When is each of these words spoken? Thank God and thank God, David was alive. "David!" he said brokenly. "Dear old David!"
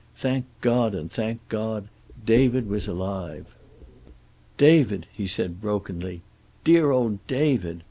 Thank 0.15 0.45
God 0.61 0.95
and 0.95 1.11
thank 1.11 1.47
God, 1.47 1.87
David 2.25 2.67
was 2.67 2.87
alive. 2.87 3.45
"David!" 4.57 5.05
he 5.13 5.27
said 5.27 5.61
brokenly. 5.61 6.21
"Dear 6.63 6.89
old 6.89 7.19
David!" 7.27 7.79